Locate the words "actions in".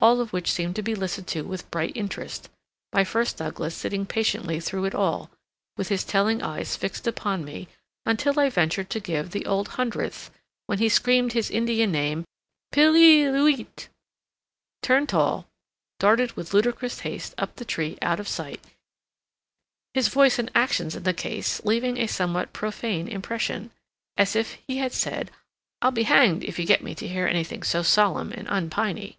20.56-21.04